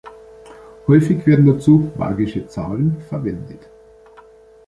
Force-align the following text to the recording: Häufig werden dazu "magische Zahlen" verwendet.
Häufig 0.87 1.27
werden 1.27 1.45
dazu 1.45 1.91
"magische 1.95 2.47
Zahlen" 2.47 2.99
verwendet. 3.07 3.69